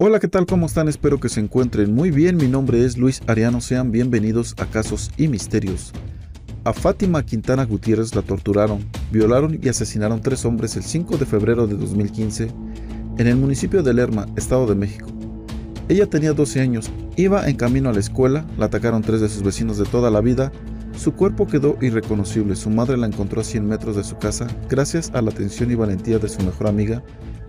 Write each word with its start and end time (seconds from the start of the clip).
Hola, 0.00 0.20
¿qué 0.20 0.28
tal? 0.28 0.46
¿Cómo 0.46 0.66
están? 0.66 0.86
Espero 0.86 1.18
que 1.18 1.28
se 1.28 1.40
encuentren 1.40 1.92
muy 1.92 2.12
bien. 2.12 2.36
Mi 2.36 2.46
nombre 2.46 2.84
es 2.84 2.96
Luis 2.96 3.20
Ariano. 3.26 3.60
Sean 3.60 3.90
bienvenidos 3.90 4.54
a 4.58 4.66
Casos 4.66 5.10
y 5.16 5.26
Misterios. 5.26 5.90
A 6.62 6.72
Fátima 6.72 7.26
Quintana 7.26 7.64
Gutiérrez 7.64 8.14
la 8.14 8.22
torturaron, 8.22 8.86
violaron 9.10 9.58
y 9.60 9.68
asesinaron 9.68 10.20
tres 10.20 10.44
hombres 10.44 10.76
el 10.76 10.84
5 10.84 11.16
de 11.16 11.26
febrero 11.26 11.66
de 11.66 11.74
2015 11.74 12.48
en 13.18 13.26
el 13.26 13.34
municipio 13.34 13.82
de 13.82 13.92
Lerma, 13.92 14.26
Estado 14.36 14.68
de 14.68 14.76
México. 14.76 15.08
Ella 15.88 16.06
tenía 16.06 16.32
12 16.32 16.60
años, 16.60 16.92
iba 17.16 17.48
en 17.48 17.56
camino 17.56 17.90
a 17.90 17.92
la 17.92 17.98
escuela, 17.98 18.46
la 18.56 18.66
atacaron 18.66 19.02
tres 19.02 19.20
de 19.20 19.28
sus 19.28 19.42
vecinos 19.42 19.78
de 19.78 19.84
toda 19.84 20.12
la 20.12 20.20
vida, 20.20 20.52
su 20.96 21.14
cuerpo 21.14 21.48
quedó 21.48 21.76
irreconocible, 21.80 22.54
su 22.54 22.70
madre 22.70 22.96
la 22.96 23.08
encontró 23.08 23.40
a 23.40 23.44
100 23.44 23.66
metros 23.66 23.96
de 23.96 24.04
su 24.04 24.16
casa 24.16 24.46
gracias 24.68 25.10
a 25.12 25.22
la 25.22 25.30
atención 25.30 25.72
y 25.72 25.74
valentía 25.74 26.20
de 26.20 26.28
su 26.28 26.40
mejor 26.44 26.68
amiga, 26.68 27.02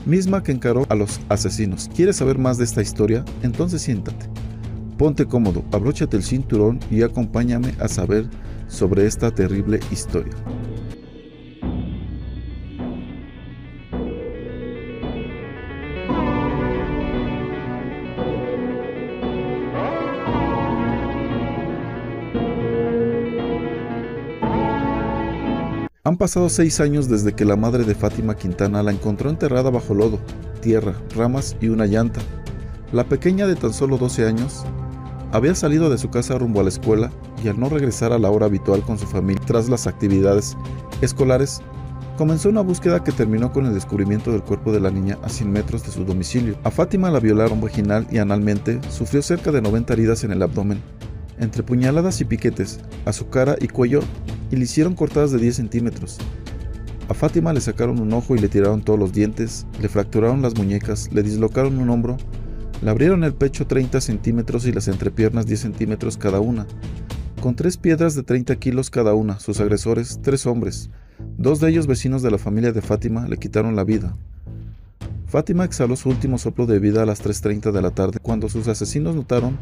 misma 0.06 0.44
que 0.44 0.52
encaró 0.52 0.86
a 0.90 0.96
los 0.96 1.20
asesinos. 1.30 1.90
¿Quieres 1.96 2.18
saber 2.18 2.38
más 2.38 2.58
de 2.58 2.64
esta 2.64 2.82
historia? 2.82 3.26
Entonces 3.44 3.82
siéntate. 3.82 4.28
Ponte 4.98 5.26
cómodo, 5.26 5.64
abróchate 5.72 6.18
el 6.18 6.24
cinturón 6.24 6.80
y 6.92 7.04
acompáñame 7.04 7.74
a 7.80 7.88
saber 7.88 8.26
sobre 8.68 9.06
esta 9.06 9.32
terrible 9.32 9.80
historia. 9.92 10.34
Han 26.10 26.18
pasado 26.18 26.50
seis 26.50 26.80
años 26.80 27.08
desde 27.08 27.34
que 27.34 27.46
la 27.46 27.56
madre 27.56 27.84
de 27.84 27.94
Fátima 27.94 28.36
Quintana 28.36 28.82
la 28.82 28.90
encontró 28.90 29.30
enterrada 29.30 29.70
bajo 29.70 29.94
lodo, 29.94 30.18
tierra, 30.60 30.96
ramas 31.16 31.56
y 31.62 31.68
una 31.68 31.86
llanta. 31.86 32.20
La 32.92 33.04
pequeña 33.04 33.46
de 33.46 33.56
tan 33.56 33.74
solo 33.74 34.00
12 34.00 34.26
años 34.26 34.66
había 35.32 35.54
salido 35.54 35.88
de 35.92 36.00
su 36.00 36.10
casa 36.10 36.40
rumbo 36.40 36.62
a 36.62 36.64
la 36.64 36.70
escuela 36.70 37.12
y 37.44 37.48
al 37.48 37.60
no 37.60 37.70
regresar 37.70 38.12
a 38.12 38.18
la 38.18 38.32
hora 38.32 38.48
habitual 38.48 38.82
con 38.82 38.98
su 38.98 39.06
familia 39.06 39.44
tras 39.46 39.70
las 39.70 39.86
actividades 39.86 40.58
escolares, 41.02 41.62
comenzó 42.18 42.50
una 42.50 42.62
búsqueda 42.62 43.04
que 43.04 43.12
terminó 43.12 43.54
con 43.54 43.68
el 43.68 43.76
descubrimiento 43.76 44.32
del 44.32 44.42
cuerpo 44.42 44.72
de 44.72 44.80
la 44.80 44.90
niña 44.90 45.20
a 45.22 45.30
100 45.30 45.52
metros 45.52 45.84
de 45.84 45.92
su 45.92 46.06
domicilio. 46.06 46.58
A 46.64 46.72
Fátima 46.72 47.12
la 47.12 47.20
violaron 47.20 47.62
vaginal 47.62 48.08
y 48.10 48.18
analmente, 48.18 48.82
sufrió 48.90 49.22
cerca 49.22 49.52
de 49.52 49.62
90 49.62 49.94
heridas 49.94 50.24
en 50.24 50.32
el 50.32 50.42
abdomen, 50.42 50.82
entre 51.38 51.62
puñaladas 51.62 52.20
y 52.20 52.26
piquetes, 52.26 52.80
a 53.06 53.14
su 53.14 53.30
cara 53.30 53.58
y 53.62 53.68
cuello 53.68 54.00
y 54.52 54.56
le 54.56 54.64
hicieron 54.64 54.96
cortadas 54.96 55.32
de 55.32 55.40
10 55.40 55.56
centímetros. 55.56 56.18
A 57.10 57.14
Fátima 57.14 57.54
le 57.54 57.62
sacaron 57.62 58.00
un 58.00 58.14
ojo 58.14 58.36
y 58.36 58.40
le 58.40 58.50
tiraron 58.50 58.84
todos 58.84 59.00
los 59.00 59.14
dientes, 59.14 59.66
le 59.82 59.90
fracturaron 59.90 60.42
las 60.42 60.56
muñecas, 60.56 61.10
le 61.12 61.24
dislocaron 61.24 61.80
un 61.80 61.90
hombro, 61.90 62.18
le 62.82 62.90
abrieron 62.90 63.24
el 63.24 63.34
pecho 63.34 63.66
30 63.66 64.00
centímetros 64.00 64.66
y 64.68 64.72
las 64.72 64.88
entrepiernas 64.88 65.48
10 65.48 65.60
centímetros 65.60 66.18
cada 66.18 66.40
una. 66.40 66.68
Con 67.42 67.56
tres 67.56 67.78
piedras 67.78 68.16
de 68.16 68.24
30 68.24 68.56
kilos 68.58 68.90
cada 68.90 69.14
una, 69.14 69.40
sus 69.40 69.60
agresores, 69.60 70.20
tres 70.22 70.46
hombres, 70.46 70.90
dos 71.38 71.60
de 71.60 71.70
ellos 71.70 71.88
vecinos 71.88 72.22
de 72.22 72.32
la 72.32 72.38
familia 72.38 72.72
de 72.72 72.82
Fátima, 72.82 73.28
le 73.28 73.38
quitaron 73.38 73.76
la 73.76 73.84
vida. 73.84 74.16
Fátima 75.26 75.64
exhaló 75.64 75.96
su 75.96 76.10
último 76.10 76.38
soplo 76.38 76.66
de 76.66 76.80
vida 76.80 77.04
a 77.04 77.06
las 77.06 77.24
3.30 77.24 77.72
de 77.72 77.82
la 77.82 77.92
tarde 77.92 78.18
cuando 78.20 78.50
sus 78.50 78.68
asesinos 78.68 79.16
notaron 79.16 79.58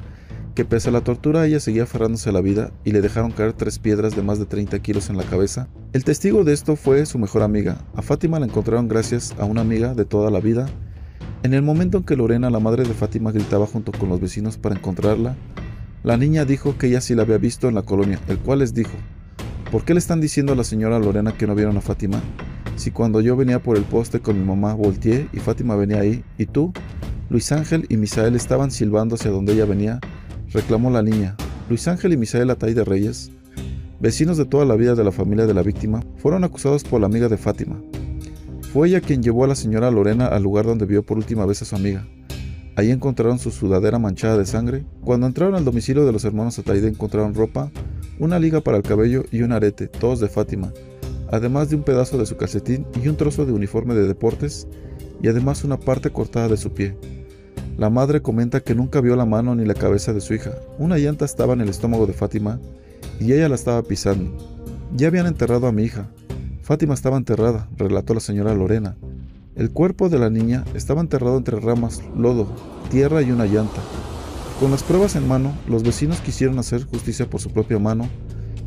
que 0.58 0.66
pese 0.66 0.90
a 0.90 0.92
la 0.92 1.02
tortura 1.02 1.46
ella 1.46 1.60
seguía 1.60 1.84
aferrándose 1.84 2.32
a 2.32 2.34
la 2.34 2.42
vida 2.42 2.72
y 2.84 2.92
le 2.92 3.02
dejaron 3.02 3.30
caer 3.30 3.54
tres 3.54 3.78
piedras 3.78 4.16
de 4.16 4.24
más 4.24 4.40
de 4.40 4.48
30 4.48 4.80
kilos 4.80 5.08
en 5.12 5.16
la 5.16 5.24
cabeza. 5.24 5.68
El 5.94 6.04
testigo 6.04 6.44
de 6.44 6.54
esto 6.54 6.76
fue 6.76 7.06
su 7.06 7.20
mejor 7.20 7.44
amiga. 7.44 7.86
A 7.94 8.02
Fátima 8.02 8.40
la 8.40 8.48
encontraron 8.48 8.88
gracias 8.88 9.36
a 9.38 9.46
una 9.46 9.62
amiga 9.62 9.94
de 9.94 10.04
toda 10.04 10.32
la 10.32 10.40
vida. 10.40 10.66
En 11.44 11.54
el 11.54 11.62
momento 11.62 12.00
en 12.00 12.06
que 12.06 12.16
Lorena, 12.16 12.50
la 12.50 12.60
madre 12.60 12.86
de 12.86 12.96
Fátima, 12.96 13.32
gritaba 13.32 13.68
junto 13.68 13.92
con 13.92 14.10
los 14.10 14.20
vecinos 14.20 14.58
para 14.58 14.74
encontrarla, 14.74 15.36
la 16.02 16.18
niña 16.18 16.44
dijo 16.44 16.76
que 16.76 16.88
ella 16.88 17.02
sí 17.02 17.14
la 17.14 17.22
había 17.22 17.38
visto 17.38 17.70
en 17.70 17.76
la 17.76 17.84
colonia, 17.84 18.20
el 18.28 18.40
cual 18.40 18.58
les 18.58 18.74
dijo, 18.74 18.98
¿por 19.72 19.86
qué 19.86 19.94
le 19.94 20.00
están 20.00 20.22
diciendo 20.22 20.54
a 20.54 20.56
la 20.56 20.64
señora 20.64 20.98
Lorena 20.98 21.38
que 21.38 21.46
no 21.46 21.54
vieron 21.54 21.78
a 21.78 21.82
Fátima? 21.82 22.20
Si 22.78 22.90
cuando 22.90 23.22
yo 23.22 23.36
venía 23.36 23.62
por 23.62 23.78
el 23.78 23.84
poste 23.84 24.22
con 24.22 24.40
mi 24.40 24.44
mamá 24.44 24.74
volteé 24.74 25.30
y 25.34 25.38
Fátima 25.38 25.76
venía 25.76 26.00
ahí, 26.00 26.24
y 26.40 26.48
tú, 26.48 26.74
Luis 27.30 27.52
Ángel 27.52 27.86
y 27.90 27.98
Misael 27.98 28.36
estaban 28.36 28.72
silbando 28.72 29.14
hacia 29.14 29.30
donde 29.30 29.54
ella 29.54 29.66
venía, 29.66 30.00
reclamó 30.52 30.90
la 30.90 31.02
niña. 31.02 31.36
Luis 31.70 31.88
Ángel 31.88 32.14
y 32.14 32.18
Misael 32.18 32.50
Atay 32.50 32.74
de 32.74 32.86
Reyes, 32.86 33.32
vecinos 34.00 34.38
de 34.38 34.46
toda 34.46 34.66
la 34.66 34.76
vida 34.76 34.96
de 34.96 35.04
la 35.04 35.12
familia 35.12 35.46
de 35.46 35.54
la 35.54 35.64
víctima, 35.64 36.04
fueron 36.18 36.44
acusados 36.44 36.84
por 36.84 37.02
la 37.02 37.08
amiga 37.08 37.28
de 37.28 37.38
Fátima. 37.38 37.82
Fue 38.74 38.88
ella 38.88 39.02
quien 39.02 39.24
llevó 39.24 39.44
a 39.44 39.48
la 39.48 39.56
señora 39.56 39.92
Lorena 39.92 40.28
al 40.28 40.44
lugar 40.44 40.66
donde 40.66 40.86
vio 40.86 41.04
por 41.04 41.18
última 41.18 41.46
vez 41.46 41.62
a 41.62 41.66
su 41.66 41.76
amiga. 41.76 42.08
Ahí 42.76 42.92
encontraron 42.92 43.40
su 43.40 43.50
sudadera 43.50 43.98
manchada 43.98 44.38
de 44.38 44.46
sangre. 44.46 44.86
Cuando 45.02 45.26
entraron 45.26 45.56
al 45.56 45.66
domicilio 45.66 46.06
de 46.06 46.12
los 46.12 46.26
hermanos 46.26 46.60
Ataide 46.60 46.88
encontraron 46.88 47.34
ropa, 47.34 47.72
una 48.20 48.38
liga 48.38 48.62
para 48.62 48.78
el 48.78 48.84
cabello 48.84 49.24
y 49.32 49.42
un 49.42 49.52
arete, 49.52 49.88
todos 49.88 50.20
de 50.20 50.28
Fátima, 50.28 50.72
además 51.32 51.70
de 51.70 51.76
un 51.76 51.84
pedazo 51.84 52.18
de 52.18 52.26
su 52.26 52.38
calcetín 52.38 52.86
y 53.04 53.08
un 53.08 53.18
trozo 53.18 53.46
de 53.46 53.52
uniforme 53.52 53.96
de 53.96 54.08
deportes, 54.08 54.68
y 55.22 55.28
además 55.28 55.64
una 55.64 55.80
parte 55.80 56.12
cortada 56.12 56.48
de 56.48 56.58
su 56.58 56.72
pie. 56.72 56.96
La 57.78 57.92
madre 57.92 58.24
comenta 58.24 58.62
que 58.62 58.74
nunca 58.74 59.02
vio 59.02 59.16
la 59.16 59.26
mano 59.26 59.54
ni 59.54 59.64
la 59.64 59.76
cabeza 59.76 60.12
de 60.12 60.20
su 60.20 60.34
hija. 60.34 60.52
Una 60.80 60.98
llanta 60.98 61.26
estaba 61.26 61.54
en 61.54 61.62
el 61.62 61.70
estómago 61.70 62.08
de 62.08 62.14
Fátima 62.14 62.60
y 63.20 63.34
ella 63.34 63.50
la 63.50 63.56
estaba 63.56 63.84
pisando. 63.84 64.36
Ya 64.96 65.10
habían 65.10 65.28
enterrado 65.28 65.68
a 65.68 65.72
mi 65.72 65.84
hija. 65.84 66.10
Fátima 66.64 66.96
estaba 66.96 67.18
enterrada, 67.18 67.70
relató 67.78 68.16
la 68.16 68.20
señora 68.20 68.56
Lorena. 68.56 68.98
El 69.56 69.70
cuerpo 69.70 70.10
de 70.10 70.18
la 70.18 70.32
niña 70.32 70.66
estaba 70.74 71.02
enterrado 71.02 71.38
entre 71.38 71.60
ramas, 71.60 72.02
lodo, 72.18 72.48
tierra 72.90 73.22
y 73.22 73.30
una 73.30 73.46
llanta. 73.46 73.82
Con 74.60 74.72
las 74.72 74.82
pruebas 74.82 75.16
en 75.16 75.28
mano, 75.28 75.54
los 75.68 75.84
vecinos 75.84 76.20
quisieron 76.20 76.58
hacer 76.58 76.84
justicia 76.84 77.30
por 77.30 77.42
su 77.42 77.52
propia 77.52 77.78
mano 77.78 78.10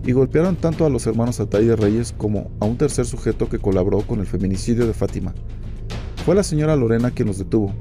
y 0.04 0.12
golpearon 0.12 0.54
tanto 0.54 0.86
a 0.86 0.88
los 0.88 1.04
hermanos 1.08 1.40
Atay 1.40 1.64
de 1.64 1.74
Reyes 1.74 2.14
como 2.16 2.52
a 2.60 2.64
un 2.64 2.76
tercer 2.76 3.06
sujeto 3.06 3.48
que 3.48 3.58
colaboró 3.58 4.02
con 4.02 4.20
el 4.20 4.26
feminicidio 4.26 4.86
de 4.86 4.94
Fátima. 4.94 5.34
Fue 6.24 6.36
la 6.36 6.44
señora 6.44 6.76
Lorena 6.76 7.10
quien 7.10 7.26
los 7.26 7.38
detuvo, 7.38 7.74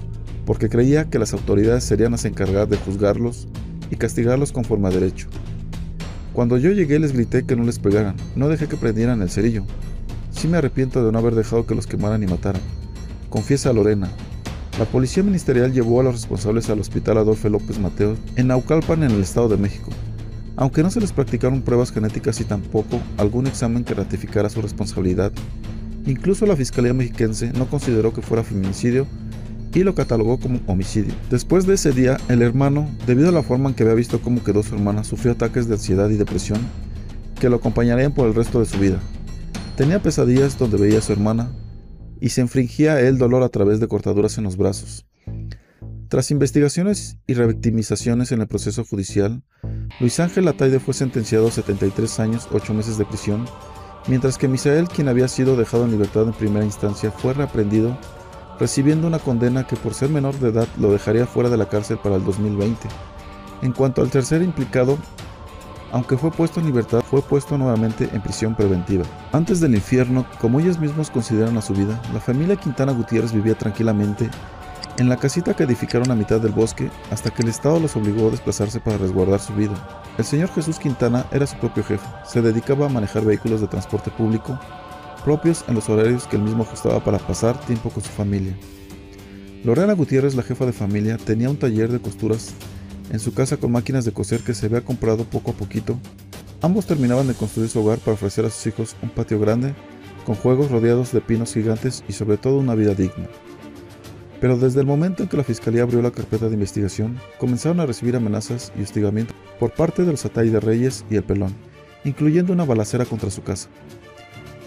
porque 0.45 0.69
creía 0.69 1.09
que 1.09 1.19
las 1.19 1.33
autoridades 1.33 1.83
serían 1.83 2.11
las 2.11 2.25
encargadas 2.25 2.69
de 2.69 2.77
juzgarlos 2.77 3.47
y 3.91 3.95
castigarlos 3.95 4.51
conforme 4.51 4.88
a 4.88 4.91
derecho. 4.91 5.27
Cuando 6.33 6.57
yo 6.57 6.72
llegué 6.72 7.00
les 7.00 7.13
grité 7.13 7.44
que 7.44 7.55
no 7.55 7.63
les 7.63 7.79
pegaran, 7.79 8.16
no 8.35 8.47
dejé 8.47 8.67
que 8.67 8.78
prendieran 8.78 9.22
el 9.22 9.29
cerillo. 9.29 9.66
Sí 10.31 10.47
me 10.47 10.57
arrepiento 10.57 11.05
de 11.05 11.11
no 11.11 11.17
haber 11.19 11.35
dejado 11.35 11.66
que 11.66 11.75
los 11.75 11.88
quemaran 11.88 12.23
y 12.23 12.28
mataran. 12.28 12.61
Confiesa 13.29 13.73
Lorena. 13.73 14.09
La 14.78 14.85
policía 14.85 15.23
ministerial 15.23 15.73
llevó 15.73 15.99
a 15.99 16.03
los 16.03 16.13
responsables 16.13 16.69
al 16.69 16.79
hospital 16.79 17.17
Adolfo 17.17 17.49
López 17.49 17.79
Mateos 17.79 18.17
en 18.38 18.47
Naucalpan 18.47 19.03
en 19.03 19.11
el 19.11 19.22
Estado 19.22 19.49
de 19.49 19.57
México. 19.57 19.89
Aunque 20.55 20.83
no 20.83 20.91
se 20.91 21.01
les 21.01 21.11
practicaron 21.11 21.61
pruebas 21.61 21.91
genéticas 21.91 22.39
y 22.39 22.45
tampoco 22.45 23.01
algún 23.17 23.47
examen 23.47 23.83
que 23.83 23.94
ratificara 23.94 24.49
su 24.49 24.61
responsabilidad, 24.61 25.31
incluso 26.05 26.45
la 26.45 26.55
Fiscalía 26.55 26.94
Mexiquense 26.94 27.51
no 27.53 27.66
consideró 27.69 28.13
que 28.13 28.22
fuera 28.22 28.44
feminicidio 28.44 29.07
y 29.74 29.84
lo 29.84 29.96
catalogó 29.96 30.40
como 30.40 30.59
homicidio. 30.68 31.13
Después 31.30 31.66
de 31.66 31.75
ese 31.75 31.91
día, 31.91 32.18
el 32.28 32.41
hermano, 32.41 32.90
debido 33.06 33.30
a 33.30 33.31
la 33.31 33.44
forma 33.44 33.69
en 33.69 33.75
que 33.75 33.84
había 33.84 33.96
visto 33.96 34.22
cómo 34.22 34.44
quedó 34.44 34.63
su 34.63 34.75
hermana, 34.75 35.03
sufrió 35.03 35.34
ataques 35.34 35.68
de 35.68 35.75
ansiedad 35.75 36.09
y 36.09 36.16
depresión 36.16 36.59
que 37.40 37.50
lo 37.50 37.57
acompañarían 37.57 38.13
por 38.13 38.28
el 38.28 38.35
resto 38.35 38.59
de 38.59 38.66
su 38.66 38.79
vida. 38.79 39.00
Tenía 39.78 40.02
pesadillas 40.02 40.58
donde 40.58 40.78
veía 40.78 41.00
a 41.00 41.02
su 41.02 41.13
hermana 41.13 41.52
y 42.19 42.29
se 42.29 42.41
infringía 42.41 43.00
él 43.00 43.18
dolor 43.18 43.44
a 43.44 43.50
través 43.50 43.79
de 43.79 43.88
cortaduras 43.88 44.38
en 44.38 44.44
los 44.44 44.58
brazos. 44.58 45.06
Tras 46.09 46.31
investigaciones 46.31 47.18
y 47.28 47.35
revictimizaciones 47.35 48.31
en 48.31 48.41
el 48.41 48.47
proceso 48.47 48.84
judicial, 48.84 49.44
Luis 50.00 50.19
Ángel 50.19 50.47
Ataide 50.47 50.79
fue 50.79 50.96
sentenciado 50.96 51.47
a 51.47 51.52
73 51.52 52.19
años, 52.19 52.47
8 52.52 52.74
meses 52.74 52.97
de 52.97 53.06
prisión, 53.06 53.46
mientras 54.08 54.38
que 54.38 54.47
Misael, 54.47 54.88
quien 54.88 55.08
había 55.08 55.28
sido 55.28 55.56
dejado 55.56 55.85
en 55.85 55.91
libertad 55.91 56.24
en 56.24 56.34
primera 56.34 56.66
instancia, 56.66 57.12
fue 57.12 57.34
reaprendido 57.34 57.96
recibiendo 58.59 59.08
una 59.08 59.20
condena 59.20 59.66
que 59.66 59.75
por 59.75 59.94
ser 59.94 60.09
menor 60.09 60.36
de 60.40 60.50
edad 60.50 60.68
lo 60.78 60.92
dejaría 60.92 61.25
fuera 61.25 61.50
de 61.50 61.58
la 61.58 61.70
cárcel 61.70 61.97
para 61.97 62.16
el 62.16 62.25
2020. 62.25 62.88
En 63.61 63.72
cuanto 63.72 64.02
al 64.02 64.09
tercer 64.09 64.41
implicado, 64.41 64.97
aunque 65.91 66.17
fue 66.17 66.32
puesto 66.32 66.59
en 66.59 66.67
libertad, 66.67 67.02
fue 67.02 67.22
puesto 67.22 67.58
nuevamente 67.58 68.09
en 68.14 68.22
prisión 68.22 68.56
preventiva. 68.56 69.06
Antes 69.32 69.59
del 69.59 69.76
infierno, 69.76 70.26
como 70.40 70.59
ellos 70.59 70.79
mismos 70.79 71.09
consideran 71.09 71.58
a 71.58 71.61
su 71.61 71.73
vida, 71.73 72.00
la 72.14 72.20
familia 72.20 72.58
Quintana 72.58 72.91
Gutiérrez 72.91 73.34
vivía 73.34 73.56
tranquilamente 73.56 74.29
en 74.97 75.08
la 75.08 75.17
casita 75.17 75.55
que 75.55 75.64
edificaron 75.64 76.12
a 76.12 76.16
mitad 76.16 76.41
del 76.41 76.52
bosque 76.52 76.91
hasta 77.09 77.32
que 77.32 77.41
el 77.41 77.47
Estado 77.47 77.79
los 77.79 77.96
obligó 77.96 78.28
a 78.28 78.32
desplazarse 78.32 78.82
para 78.82 78.97
resguardar 78.97 79.40
su 79.40 79.53
vida. 79.53 79.73
El 80.17 80.26
señor 80.26 80.50
Jesús 80.50 80.78
Quintana 80.78 81.26
era 81.32 81.47
su 81.47 81.55
propio 81.58 81.84
jefe, 81.84 82.05
se 82.26 82.41
dedicaba 82.41 82.85
a 82.85 82.90
manejar 82.90 83.23
vehículos 83.23 83.62
de 83.62 83.67
transporte 83.67 84.12
público 84.12 84.59
propios 85.19 85.63
en 85.67 85.75
los 85.75 85.89
horarios 85.89 86.27
que 86.27 86.35
él 86.35 86.43
mismo 86.43 86.63
ajustaba 86.63 87.03
para 87.03 87.19
pasar 87.19 87.59
tiempo 87.66 87.89
con 87.89 88.03
su 88.03 88.09
familia. 88.09 88.55
Lorena 89.63 89.93
Gutiérrez, 89.93 90.35
la 90.35 90.43
jefa 90.43 90.66
de 90.66 90.73
familia, 90.73 91.17
tenía 91.17 91.49
un 91.49 91.57
taller 91.57 91.91
de 91.91 91.99
costuras 91.99 92.53
en 93.11 93.19
su 93.19 93.33
casa 93.33 93.57
con 93.57 93.71
máquinas 93.71 94.05
de 94.05 94.13
coser 94.13 94.41
que 94.41 94.53
se 94.53 94.67
había 94.67 94.81
comprado 94.81 95.25
poco 95.25 95.51
a 95.51 95.53
poquito. 95.53 95.99
Ambos 96.61 96.85
terminaban 96.85 97.27
de 97.27 97.33
construir 97.33 97.69
su 97.69 97.81
hogar 97.81 97.99
para 97.99 98.13
ofrecer 98.13 98.45
a 98.45 98.49
sus 98.49 98.67
hijos 98.67 98.95
un 99.01 99.09
patio 99.09 99.39
grande, 99.39 99.73
con 100.25 100.35
juegos 100.35 100.71
rodeados 100.71 101.11
de 101.11 101.21
pinos 101.21 101.53
gigantes 101.53 102.03
y 102.07 102.13
sobre 102.13 102.37
todo 102.37 102.57
una 102.57 102.75
vida 102.75 102.93
digna. 102.93 103.27
Pero 104.39 104.57
desde 104.57 104.79
el 104.79 104.85
momento 104.85 105.23
en 105.23 105.29
que 105.29 105.37
la 105.37 105.43
fiscalía 105.43 105.83
abrió 105.83 106.01
la 106.01 106.11
carpeta 106.11 106.47
de 106.47 106.53
investigación, 106.53 107.19
comenzaron 107.39 107.79
a 107.81 107.85
recibir 107.85 108.16
amenazas 108.16 108.71
y 108.77 108.83
hostigamiento 108.83 109.33
por 109.59 109.71
parte 109.71 110.05
de 110.05 110.11
los 110.11 110.25
Atay 110.25 110.49
de 110.49 110.59
Reyes 110.59 111.03
y 111.09 111.16
el 111.16 111.23
Pelón, 111.23 111.53
incluyendo 112.05 112.53
una 112.53 112.63
balacera 112.63 113.05
contra 113.05 113.29
su 113.29 113.43
casa. 113.43 113.69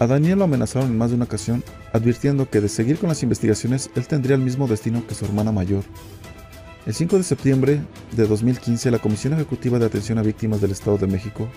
A 0.03 0.07
Daniel 0.07 0.39
lo 0.39 0.43
amenazaron 0.43 0.89
en 0.89 0.97
más 0.97 1.11
de 1.11 1.15
una 1.15 1.23
ocasión, 1.23 1.63
advirtiendo 1.93 2.49
que 2.49 2.59
de 2.59 2.67
seguir 2.67 2.97
con 2.97 3.07
las 3.07 3.23
investigaciones 3.23 3.89
él 3.95 4.05
tendría 4.05 4.35
el 4.35 4.41
mismo 4.41 4.67
destino 4.67 5.07
que 5.07 5.15
su 5.15 5.23
hermana 5.23 5.53
mayor. 5.53 5.85
El 6.85 6.93
5 6.93 7.15
de 7.15 7.23
septiembre 7.23 7.81
de 8.11 8.27
2015, 8.27 8.91
la 8.91 8.99
Comisión 8.99 9.31
Ejecutiva 9.31 9.79
de 9.79 9.85
Atención 9.85 10.17
a 10.17 10.21
Víctimas 10.21 10.59
del 10.59 10.71
Estado 10.71 10.97
de 10.97 11.07
México 11.07 11.47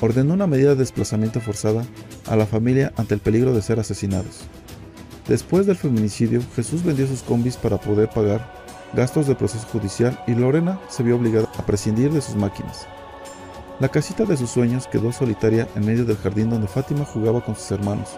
ordenó 0.00 0.34
una 0.34 0.46
medida 0.46 0.68
de 0.68 0.76
desplazamiento 0.76 1.40
forzada 1.40 1.84
a 2.28 2.36
la 2.36 2.46
familia 2.46 2.92
ante 2.96 3.14
el 3.14 3.20
peligro 3.20 3.52
de 3.52 3.60
ser 3.60 3.80
asesinados. 3.80 4.42
Después 5.26 5.66
del 5.66 5.74
feminicidio, 5.74 6.42
Jesús 6.54 6.84
vendió 6.84 7.08
sus 7.08 7.24
combis 7.24 7.56
para 7.56 7.80
poder 7.80 8.08
pagar 8.08 8.54
gastos 8.94 9.26
de 9.26 9.34
proceso 9.34 9.66
judicial 9.66 10.16
y 10.28 10.36
Lorena 10.36 10.78
se 10.88 11.02
vio 11.02 11.16
obligada 11.16 11.50
a 11.58 11.66
prescindir 11.66 12.12
de 12.12 12.20
sus 12.20 12.36
máquinas. 12.36 12.86
La 13.80 13.88
casita 13.88 14.26
de 14.26 14.36
sus 14.36 14.50
sueños 14.50 14.86
quedó 14.86 15.10
solitaria 15.10 15.66
en 15.74 15.86
medio 15.86 16.04
del 16.04 16.18
jardín 16.18 16.50
donde 16.50 16.68
Fátima 16.68 17.06
jugaba 17.06 17.40
con 17.40 17.56
sus 17.56 17.70
hermanos. 17.70 18.10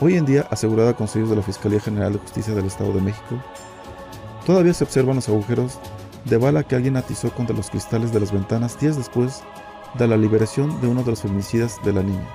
Hoy 0.00 0.16
en 0.16 0.24
día 0.24 0.46
asegurada 0.50 0.94
con 0.94 1.06
sellos 1.06 1.28
de 1.28 1.36
la 1.36 1.42
Fiscalía 1.42 1.80
General 1.80 2.14
de 2.14 2.18
Justicia 2.18 2.54
del 2.54 2.64
Estado 2.64 2.94
de 2.94 3.02
México, 3.02 3.38
todavía 4.46 4.72
se 4.72 4.84
observan 4.84 5.16
los 5.16 5.28
agujeros 5.28 5.78
de 6.24 6.38
bala 6.38 6.62
que 6.62 6.76
alguien 6.76 6.96
atizó 6.96 7.30
contra 7.30 7.54
los 7.54 7.68
cristales 7.68 8.10
de 8.10 8.20
las 8.20 8.32
ventanas 8.32 8.80
días 8.80 8.96
después 8.96 9.42
de 9.98 10.08
la 10.08 10.16
liberación 10.16 10.80
de 10.80 10.88
uno 10.88 11.02
de 11.02 11.10
los 11.10 11.20
feminicidas 11.20 11.78
de 11.84 11.92
la 11.92 12.02
niña. 12.02 12.26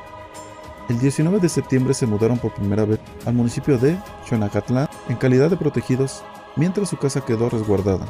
El 0.88 1.00
19 1.00 1.40
de 1.40 1.50
septiembre 1.50 1.96
se 1.96 2.06
mudaron 2.06 2.38
por 2.38 2.54
primera 2.54 2.86
vez 2.86 3.00
al 3.26 3.34
municipio 3.34 3.80
de 3.80 3.98
Xonacatlán 4.30 4.88
en 5.10 5.16
calidad 5.16 5.50
de 5.50 5.58
protegidos, 5.58 6.24
mientras 6.56 6.90
su 6.90 6.98
casa 6.98 7.22
quedó 7.22 7.50
resguardada. 7.50 8.06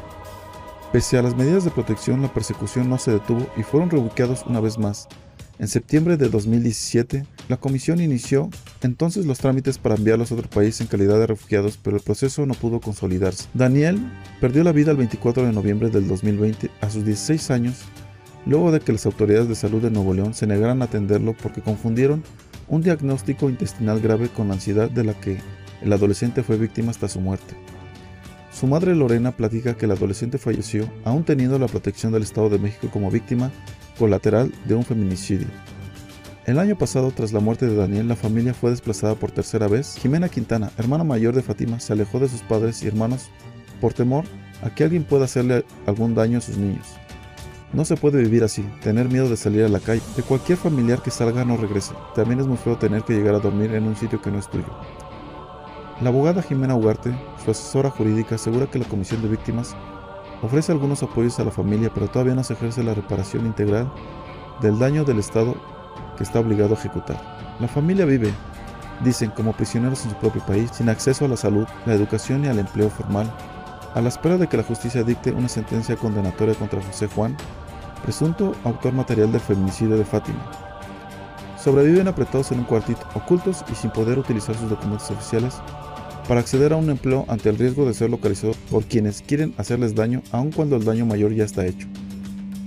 Pese 0.92 1.18
a 1.18 1.22
las 1.22 1.38
medidas 1.38 1.64
de 1.64 1.72
protección, 1.72 2.22
la 2.22 2.34
persecución 2.34 2.90
no 2.90 2.98
se 2.98 3.12
detuvo 3.12 3.48
y 3.56 3.64
fueron 3.64 3.90
reubicados 3.90 4.44
una 4.46 4.60
vez 4.60 4.78
más. 4.78 5.08
En 5.58 5.70
septiembre 5.70 6.18
de 6.18 6.28
2017, 6.28 7.26
la 7.48 7.56
comisión 7.56 8.02
inició 8.02 8.50
entonces 8.82 9.26
los 9.26 9.38
trámites 9.38 9.78
para 9.78 9.96
enviarlos 9.96 10.32
a 10.32 10.36
otro 10.36 10.50
país 10.50 10.82
en 10.82 10.88
calidad 10.88 11.18
de 11.18 11.28
refugiados, 11.28 11.78
pero 11.78 11.96
el 11.96 12.04
proceso 12.04 12.46
no 12.46 12.56
pudo 12.56 12.82
consolidarse. 12.82 13.48
Daniel 13.54 14.02
perdió 14.42 14.66
la 14.66 14.74
vida 14.74 14.92
el 14.92 14.98
24 14.98 15.46
de 15.46 15.54
noviembre 15.54 15.90
del 15.90 16.10
2020 16.10 16.70
a 16.82 16.90
sus 16.90 17.06
16 17.06 17.52
años, 17.52 17.84
luego 18.46 18.74
de 18.74 18.82
que 18.82 18.92
las 18.92 19.06
autoridades 19.06 19.48
de 19.48 19.56
salud 19.56 19.82
de 19.82 19.92
Nuevo 19.92 20.14
León 20.14 20.34
se 20.34 20.46
negaran 20.46 20.82
a 20.82 20.86
atenderlo 20.86 21.38
porque 21.42 21.62
confundieron 21.62 22.22
un 22.68 22.82
diagnóstico 22.82 23.50
intestinal 23.50 24.02
grave 24.02 24.28
con 24.28 24.52
ansiedad 24.52 24.90
de 24.90 25.06
la 25.06 25.14
que 25.14 25.38
el 25.82 25.94
adolescente 25.94 26.44
fue 26.44 26.58
víctima 26.58 26.92
hasta 26.92 27.08
su 27.08 27.22
muerte. 27.22 27.56
Su 28.52 28.68
madre 28.68 28.96
Lorena 28.96 29.32
platica 29.32 29.76
que 29.76 29.86
el 29.86 29.92
adolescente 29.92 30.38
falleció 30.38 30.88
aún 31.06 31.24
teniendo 31.24 31.58
la 31.58 31.68
protección 31.68 32.12
del 32.12 32.24
Estado 32.24 32.50
de 32.50 32.60
México 32.60 32.90
como 32.92 33.10
víctima 33.10 33.52
colateral 33.98 34.52
de 34.66 34.76
un 34.76 34.84
feminicidio. 34.84 35.48
El 36.46 36.60
año 36.60 36.78
pasado, 36.78 37.12
tras 37.12 37.32
la 37.34 37.40
muerte 37.40 37.68
de 37.68 37.76
Daniel, 37.76 38.08
la 38.08 38.16
familia 38.16 38.54
fue 38.54 38.72
desplazada 38.72 39.16
por 39.16 39.32
tercera 39.32 39.68
vez. 39.68 39.96
Jimena 39.98 40.28
Quintana, 40.28 40.72
hermana 40.78 41.04
mayor 41.04 41.34
de 41.34 41.44
Fatima, 41.44 41.80
se 41.80 41.94
alejó 41.94 42.20
de 42.20 42.28
sus 42.28 42.42
padres 42.42 42.84
y 42.84 42.88
hermanos 42.88 43.30
por 43.80 43.94
temor 43.94 44.26
a 44.64 44.74
que 44.74 44.84
alguien 44.84 45.04
pueda 45.04 45.26
hacerle 45.26 45.66
algún 45.86 46.14
daño 46.14 46.40
a 46.40 46.42
sus 46.42 46.58
niños. 46.58 46.88
No 47.74 47.86
se 47.86 47.96
puede 47.96 48.22
vivir 48.22 48.44
así, 48.44 48.66
tener 48.84 49.08
miedo 49.08 49.30
de 49.30 49.38
salir 49.38 49.64
a 49.64 49.70
la 49.70 49.80
calle. 49.80 50.02
De 50.18 50.24
cualquier 50.24 50.58
familiar 50.58 51.02
que 51.02 51.10
salga 51.10 51.46
no 51.46 51.56
regrese. 51.56 51.94
También 52.16 52.42
es 52.42 52.48
muy 52.48 52.58
feo 52.58 52.76
tener 52.78 53.04
que 53.04 53.14
llegar 53.14 53.36
a 53.36 53.40
dormir 53.40 53.74
en 53.74 53.86
un 53.86 53.96
sitio 53.96 54.22
que 54.22 54.30
no 54.30 54.40
es 54.40 54.50
tuyo. 54.50 54.66
La 56.02 56.10
abogada 56.10 56.42
Jimena 56.42 56.74
Ugarte, 56.74 57.16
su 57.46 57.52
asesora 57.52 57.92
jurídica, 57.92 58.34
asegura 58.34 58.66
que 58.66 58.80
la 58.80 58.86
Comisión 58.86 59.22
de 59.22 59.28
Víctimas 59.28 59.76
ofrece 60.42 60.72
algunos 60.72 61.04
apoyos 61.04 61.40
a 61.40 61.44
la 61.44 61.52
familia, 61.52 61.92
pero 61.94 62.08
todavía 62.08 62.34
no 62.34 62.44
se 62.44 62.54
ejerce 62.54 62.84
la 62.84 62.96
reparación 62.96 63.46
integral 63.46 63.92
del 64.62 64.80
daño 64.80 65.04
del 65.04 65.20
Estado 65.20 65.56
que 66.18 66.24
está 66.24 66.40
obligado 66.40 66.74
a 66.74 66.78
ejecutar. 66.80 67.22
La 67.60 67.68
familia 67.68 68.06
vive, 68.06 68.34
dicen, 69.04 69.30
como 69.30 69.54
prisioneros 69.54 70.04
en 70.06 70.10
su 70.10 70.18
propio 70.18 70.44
país, 70.44 70.72
sin 70.74 70.90
acceso 70.90 71.26
a 71.26 71.28
la 71.28 71.38
salud, 71.38 71.68
la 71.86 71.94
educación 71.94 72.46
y 72.46 72.48
al 72.48 72.58
empleo 72.58 72.90
formal, 72.90 73.32
a 73.94 74.02
la 74.02 74.10
espera 74.10 74.38
de 74.38 74.48
que 74.48 74.58
la 74.58 74.64
justicia 74.64 75.04
dicte 75.04 75.32
una 75.32 75.50
sentencia 75.50 75.96
condenatoria 75.96 76.56
contra 76.56 76.82
José 76.82 77.10
Juan, 77.10 77.38
presunto 78.02 78.56
autor 78.64 78.94
material 78.94 79.32
del 79.32 79.42
feminicidio 79.42 79.98
de 79.98 80.06
Fátima. 80.06 80.40
Sobreviven 81.64 82.08
apretados 82.08 82.52
en 82.52 82.58
un 82.58 82.66
cuartito, 82.66 83.06
ocultos 83.14 83.64
y 83.72 83.76
sin 83.76 83.92
poder 83.92 84.18
utilizar 84.18 84.56
sus 84.56 84.68
documentos 84.68 85.12
oficiales 85.12 85.62
para 86.32 86.40
acceder 86.40 86.72
a 86.72 86.78
un 86.78 86.90
empleo 86.90 87.26
ante 87.28 87.50
el 87.50 87.58
riesgo 87.58 87.86
de 87.86 87.94
ser 87.94 88.10
localizados 88.10 88.56
por 88.70 88.86
quienes 88.86 89.22
quieren 89.22 89.54
hacerles 89.58 89.96
daño 89.96 90.24
aun 90.32 90.54
cuando 90.54 90.78
el 90.78 90.86
daño 90.86 91.06
mayor 91.06 91.34
ya 91.34 91.44
está 91.44 91.66
hecho. 91.66 91.90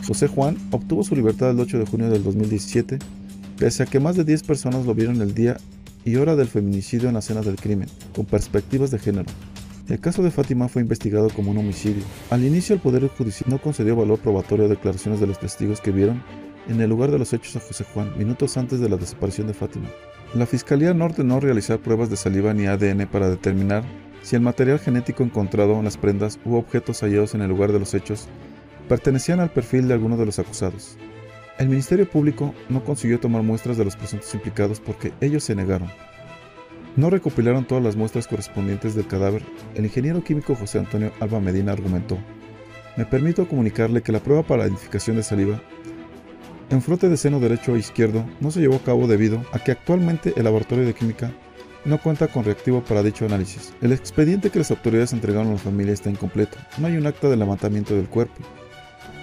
José 0.07 0.29
Juan 0.29 0.59
obtuvo 0.71 1.03
su 1.03 1.17
libertad 1.17 1.49
el 1.49 1.61
8 1.61 1.79
de 1.79 1.87
junio 1.87 2.11
del 2.11 2.23
2017, 2.25 2.99
pese 3.57 3.83
a 3.83 3.87
que 3.87 4.01
más 4.01 4.17
de 4.17 4.25
10 4.25 4.43
personas 4.43 4.85
lo 4.85 4.95
vieron 4.95 5.23
el 5.23 5.33
día 5.33 5.57
y 6.05 6.17
hora 6.17 6.37
del 6.37 6.49
feminicidio 6.49 7.09
en 7.09 7.15
la 7.15 7.21
escena 7.21 7.41
del 7.41 7.57
crimen, 7.57 7.89
con 8.15 8.27
perspectivas 8.27 8.91
de 8.91 8.99
género. 8.99 9.31
El 9.89 9.99
caso 9.99 10.23
de 10.23 10.31
Fátima 10.31 10.69
fue 10.69 10.83
investigado 10.83 11.31
como 11.31 11.51
un 11.51 11.57
homicidio. 11.57 12.05
Al 12.29 12.45
inicio 12.45 12.75
el 12.75 12.83
Poder 12.83 13.09
Judicial 13.09 13.49
no 13.49 13.63
concedió 13.63 13.97
valor 13.97 14.19
probatorio 14.19 14.67
a 14.67 14.69
declaraciones 14.69 15.21
de 15.21 15.27
los 15.27 15.41
testigos 15.41 15.81
que 15.81 15.91
vieron 15.91 16.23
en 16.69 16.83
el 16.83 16.91
lugar 16.91 17.11
de 17.11 17.19
los 17.19 17.33
hechos 17.33 17.57
a 17.57 17.61
José 17.61 17.87
Juan, 17.95 18.13
minutos 18.19 18.59
antes 18.59 18.79
de 18.81 18.91
la 18.91 18.99
desaparición 18.99 19.47
de 19.47 19.55
Fátima. 19.55 19.89
La 20.35 20.47
Fiscalía 20.47 20.93
no 20.95 21.05
ordenó 21.05 21.39
realizar 21.39 21.79
pruebas 21.79 22.11
de 22.11 22.17
saliva 22.17 22.53
ni 22.53 22.67
ADN 22.67 23.07
para 23.07 23.31
determinar 23.31 23.85
si 24.23 24.35
el 24.35 24.43
material 24.43 24.81
genético 24.81 25.23
encontrado 25.23 25.79
en 25.79 25.85
las 25.85 25.97
prendas 25.97 26.41
u 26.45 26.57
objetos 26.57 27.03
hallados 27.03 27.37
en 27.37 27.43
el 27.43 27.49
lugar 27.49 27.71
de 27.71 27.79
los 27.79 27.95
hechos 27.95 28.27
pertenecían 28.89 29.39
al 29.39 29.51
perfil 29.51 29.87
de 29.87 29.95
alguno 29.95 30.17
de 30.17 30.27
los 30.27 30.41
acusados. 30.41 30.97
El 31.57 31.69
Ministerio 31.69 32.11
Público 32.11 32.53
no 32.69 32.83
consiguió 32.83 33.21
tomar 33.21 33.45
muestras 33.45 33.77
de 33.77 33.85
los 33.85 33.95
presuntos 33.95 34.35
implicados 34.35 34.81
porque 34.81 35.13
ellos 35.21 35.45
se 35.45 35.55
negaron. 35.55 35.89
No 36.97 37.11
recopilaron 37.11 37.65
todas 37.65 37.85
las 37.85 37.95
muestras 37.95 38.27
correspondientes 38.27 38.97
del 38.97 39.07
cadáver. 39.07 39.45
El 39.77 39.85
ingeniero 39.85 40.25
químico 40.25 40.57
José 40.57 40.81
Antonio 40.81 41.13
Alba 41.21 41.39
Medina 41.39 41.71
argumentó, 41.71 42.19
me 42.97 43.07
permito 43.07 43.47
comunicarle 43.47 44.03
que 44.03 44.11
la 44.11 44.21
prueba 44.21 44.43
para 44.43 44.63
la 44.63 44.67
identificación 44.67 45.17
de 45.17 45.23
saliva 45.23 45.61
en 46.71 46.83
frote 46.83 47.09
de 47.09 47.17
seno 47.17 47.41
derecho 47.41 47.75
e 47.75 47.79
izquierdo 47.79 48.25
no 48.41 48.51
se 48.51 48.61
llevó 48.61 48.77
a 48.77 48.83
cabo 48.83 49.07
debido 49.07 49.45
a 49.53 49.59
que 49.59 49.73
actualmente 49.73 50.33
el 50.37 50.45
laboratorio 50.45 50.87
de 50.87 50.95
química 50.95 51.33
no 51.85 52.01
cuenta 52.01 52.29
con 52.29 52.45
reactivo 52.45 52.83
para 52.83 53.03
dicho 53.03 53.27
análisis. 53.27 53.75
El 53.83 53.93
expediente 53.93 54.51
que 54.51 54.59
las 54.59 54.71
autoridades 54.71 55.13
entregaron 55.13 55.49
a 55.49 55.53
la 55.53 55.59
familia 55.59 55.93
está 55.93 56.11
incompleto. 56.11 56.57
No 56.79 56.87
hay 56.87 56.97
un 56.97 57.07
acta 57.07 57.29
de 57.29 57.37
levantamiento 57.37 57.95
del 57.95 58.09
cuerpo. 58.09 58.43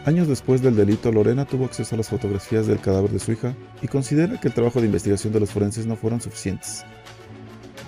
Años 0.06 0.28
después 0.28 0.62
del 0.62 0.76
delito, 0.76 1.12
Lorena 1.12 1.46
tuvo 1.46 1.66
acceso 1.66 1.96
a 1.96 1.98
las 1.98 2.10
fotografías 2.10 2.68
del 2.68 2.80
cadáver 2.80 3.12
de 3.12 3.20
su 3.20 3.32
hija 3.32 3.56
y 3.82 3.88
considera 3.88 4.40
que 4.40 4.48
el 4.48 4.54
trabajo 4.54 4.80
de 4.80 4.88
investigación 4.88 5.34
de 5.34 5.40
los 5.40 5.52
forenses 5.52 5.86
no 5.86 5.96
fueron 5.96 6.22
suficientes. 6.22 6.84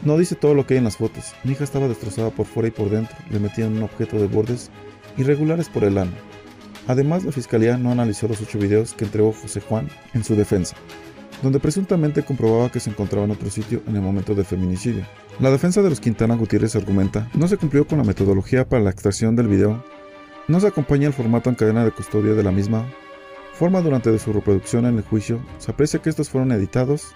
No 0.03 0.17
dice 0.17 0.35
todo 0.35 0.53
lo 0.53 0.65
que 0.65 0.73
hay 0.73 0.79
en 0.79 0.83
las 0.83 0.97
fotos. 0.97 1.33
Mi 1.43 1.53
hija 1.53 1.63
estaba 1.63 1.87
destrozada 1.87 2.29
por 2.29 2.45
fuera 2.45 2.67
y 2.67 2.71
por 2.71 2.89
dentro, 2.89 3.15
le 3.29 3.39
metían 3.39 3.77
un 3.77 3.83
objeto 3.83 4.17
de 4.17 4.27
bordes 4.27 4.69
irregulares 5.17 5.69
por 5.69 5.83
el 5.83 5.97
ano. 5.97 6.11
Además, 6.87 7.23
la 7.23 7.31
fiscalía 7.31 7.77
no 7.77 7.91
analizó 7.91 8.27
los 8.27 8.41
ocho 8.41 8.59
videos 8.59 8.93
que 8.93 9.05
entregó 9.05 9.33
José 9.33 9.61
Juan 9.61 9.89
en 10.13 10.23
su 10.23 10.35
defensa, 10.35 10.75
donde 11.41 11.59
presuntamente 11.59 12.23
comprobaba 12.23 12.71
que 12.71 12.79
se 12.79 12.89
encontraba 12.89 13.25
en 13.25 13.31
otro 13.31 13.49
sitio 13.49 13.81
en 13.87 13.95
el 13.95 14.01
momento 14.01 14.35
del 14.35 14.45
feminicidio. 14.45 15.05
La 15.39 15.51
defensa 15.51 15.81
de 15.81 15.89
los 15.89 15.99
Quintana 15.99 16.35
Gutiérrez 16.35 16.75
argumenta 16.75 17.29
no 17.33 17.47
se 17.47 17.57
cumplió 17.57 17.87
con 17.87 17.97
la 17.97 18.03
metodología 18.03 18.67
para 18.67 18.83
la 18.83 18.89
extracción 18.89 19.35
del 19.35 19.47
video, 19.47 19.83
no 20.47 20.59
se 20.59 20.67
acompaña 20.67 21.07
el 21.07 21.13
formato 21.13 21.49
en 21.49 21.55
cadena 21.55 21.85
de 21.85 21.91
custodia 21.91 22.33
de 22.33 22.43
la 22.43 22.51
misma, 22.51 22.85
forma 23.53 23.81
durante 23.81 24.17
su 24.19 24.33
reproducción 24.33 24.85
en 24.85 24.97
el 24.97 25.03
juicio, 25.03 25.39
se 25.57 25.71
aprecia 25.71 26.01
que 26.01 26.09
estos 26.09 26.29
fueron 26.29 26.51
editados 26.51 27.15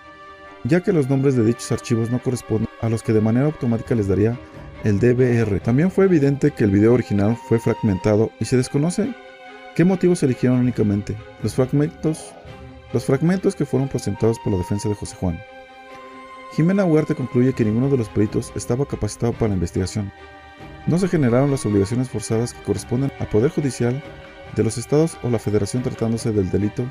ya 0.63 0.81
que 0.81 0.93
los 0.93 1.09
nombres 1.09 1.35
de 1.35 1.43
dichos 1.43 1.71
archivos 1.71 2.11
no 2.11 2.21
corresponden 2.21 2.69
a 2.81 2.89
los 2.89 3.03
que 3.03 3.13
de 3.13 3.21
manera 3.21 3.45
automática 3.45 3.95
les 3.95 4.07
daría 4.07 4.37
el 4.83 4.99
DVR. 4.99 5.59
También 5.59 5.91
fue 5.91 6.05
evidente 6.05 6.51
que 6.51 6.63
el 6.63 6.71
video 6.71 6.93
original 6.93 7.37
fue 7.47 7.59
fragmentado 7.59 8.31
y 8.39 8.45
se 8.45 8.57
desconoce 8.57 9.13
qué 9.77 9.85
motivos 9.85 10.23
eligieron 10.23 10.57
únicamente. 10.57 11.15
Los 11.43 11.53
fragmentos, 11.53 12.33
los 12.93 13.05
fragmentos 13.05 13.55
que 13.55 13.63
fueron 13.63 13.87
presentados 13.87 14.39
por 14.39 14.51
la 14.51 14.57
defensa 14.57 14.89
de 14.89 14.95
José 14.95 15.15
Juan. 15.15 15.39
Jimena 16.55 16.83
Huarte 16.83 17.13
concluye 17.13 17.53
que 17.53 17.63
ninguno 17.63 17.87
de 17.87 17.97
los 17.97 18.09
peritos 18.09 18.51
estaba 18.55 18.87
capacitado 18.87 19.33
para 19.33 19.49
la 19.49 19.53
investigación. 19.53 20.11
No 20.87 20.97
se 20.97 21.07
generaron 21.07 21.51
las 21.51 21.63
obligaciones 21.67 22.09
forzadas 22.09 22.55
que 22.55 22.63
corresponden 22.63 23.11
al 23.19 23.29
Poder 23.29 23.51
Judicial 23.51 24.03
de 24.55 24.63
los 24.63 24.79
estados 24.79 25.15
o 25.21 25.29
la 25.29 25.37
Federación 25.37 25.83
tratándose 25.83 26.31
del 26.31 26.49
delito 26.49 26.83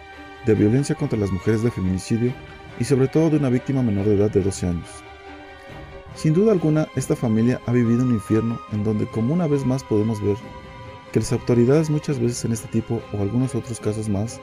de 0.46 0.54
violencia 0.54 0.94
contra 0.94 1.18
las 1.18 1.32
mujeres 1.32 1.64
de 1.64 1.72
feminicidio 1.72 2.32
y 2.78 2.84
sobre 2.84 3.08
todo 3.08 3.30
de 3.30 3.38
una 3.38 3.48
víctima 3.48 3.82
menor 3.82 4.06
de 4.06 4.14
edad 4.14 4.30
de 4.30 4.42
12 4.42 4.64
años. 4.64 4.88
Sin 6.14 6.34
duda 6.34 6.52
alguna, 6.52 6.86
esta 6.94 7.16
familia 7.16 7.60
ha 7.66 7.72
vivido 7.72 8.04
un 8.04 8.12
infierno 8.12 8.60
en 8.70 8.84
donde 8.84 9.06
como 9.06 9.34
una 9.34 9.48
vez 9.48 9.66
más 9.66 9.82
podemos 9.82 10.22
ver 10.22 10.36
que 11.16 11.20
las 11.20 11.32
autoridades 11.32 11.88
muchas 11.88 12.18
veces 12.18 12.44
en 12.44 12.52
este 12.52 12.68
tipo 12.68 13.00
o 13.14 13.22
algunos 13.22 13.54
otros 13.54 13.80
casos 13.80 14.06
más, 14.06 14.38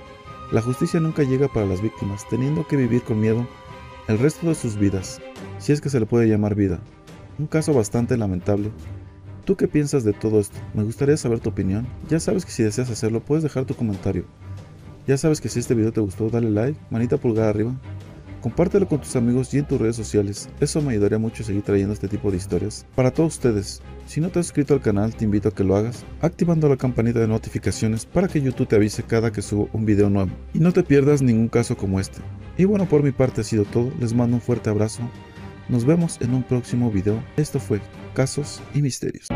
la 0.51 0.59
justicia 0.59 0.99
nunca 0.99 1.21
llega 1.21 1.47
para 1.47 1.67
las 1.67 1.83
víctimas, 1.83 2.27
teniendo 2.27 2.65
que 2.65 2.75
vivir 2.75 3.03
con 3.03 3.19
miedo 3.19 3.47
el 4.07 4.17
resto 4.17 4.47
de 4.47 4.55
sus 4.55 4.75
vidas, 4.75 5.21
si 5.59 5.71
es 5.71 5.81
que 5.81 5.91
se 5.91 5.99
le 5.99 6.07
puede 6.07 6.27
llamar 6.27 6.55
vida. 6.55 6.79
Un 7.37 7.45
caso 7.45 7.75
bastante 7.75 8.17
lamentable 8.17 8.71
¿Tú 9.45 9.55
qué 9.55 9.67
piensas 9.67 10.03
de 10.03 10.13
todo 10.13 10.39
esto? 10.39 10.57
Me 10.73 10.81
gustaría 10.81 11.15
saber 11.15 11.41
tu 11.41 11.49
opinión. 11.49 11.85
Ya 12.09 12.19
sabes 12.19 12.43
que 12.43 12.51
si 12.51 12.63
deseas 12.63 12.89
hacerlo 12.89 13.19
puedes 13.19 13.43
dejar 13.43 13.65
tu 13.65 13.75
comentario. 13.75 14.25
Ya 15.05 15.17
sabes 15.19 15.41
que 15.41 15.49
si 15.49 15.59
este 15.59 15.75
video 15.75 15.93
te 15.93 16.01
gustó 16.01 16.31
dale 16.31 16.49
like, 16.49 16.79
manita 16.89 17.17
pulgar 17.17 17.49
arriba. 17.49 17.75
Compártelo 18.43 18.89
con 18.89 18.99
tus 18.99 19.15
amigos 19.15 19.53
y 19.53 19.59
en 19.59 19.65
tus 19.65 19.79
redes 19.79 19.95
sociales, 19.95 20.49
eso 20.59 20.81
me 20.81 20.91
ayudaría 20.91 21.17
mucho 21.17 21.43
a 21.43 21.45
seguir 21.45 21.61
trayendo 21.61 21.93
este 21.93 22.09
tipo 22.09 22.29
de 22.29 22.35
historias. 22.35 22.85
Para 22.93 23.09
todos 23.09 23.35
ustedes, 23.35 23.81
si 24.05 24.19
no 24.19 24.27
te 24.27 24.39
has 24.39 24.47
suscrito 24.47 24.73
al 24.73 24.81
canal 24.81 25.15
te 25.15 25.23
invito 25.23 25.47
a 25.47 25.53
que 25.53 25.63
lo 25.63 25.77
hagas, 25.77 26.03
activando 26.19 26.67
la 26.67 26.75
campanita 26.75 27.19
de 27.19 27.29
notificaciones 27.29 28.05
para 28.05 28.27
que 28.27 28.41
YouTube 28.41 28.67
te 28.67 28.75
avise 28.75 29.01
cada 29.03 29.31
que 29.31 29.41
subo 29.41 29.69
un 29.71 29.85
video 29.85 30.09
nuevo 30.09 30.31
y 30.53 30.59
no 30.59 30.73
te 30.73 30.83
pierdas 30.83 31.21
ningún 31.21 31.47
caso 31.47 31.77
como 31.77 32.01
este. 32.01 32.19
Y 32.57 32.65
bueno, 32.65 32.85
por 32.85 33.01
mi 33.01 33.13
parte 33.13 33.39
ha 33.39 33.45
sido 33.45 33.63
todo, 33.63 33.93
les 34.01 34.13
mando 34.13 34.35
un 34.35 34.41
fuerte 34.41 34.69
abrazo, 34.69 35.03
nos 35.69 35.85
vemos 35.85 36.19
en 36.19 36.33
un 36.33 36.43
próximo 36.43 36.91
video, 36.91 37.23
esto 37.37 37.61
fue 37.61 37.79
Casos 38.13 38.61
y 38.75 38.81
Misterios. 38.81 39.29